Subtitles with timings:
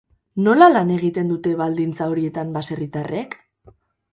[0.45, 3.37] Nola lan egiten dute baldintza horietan baserritarrek?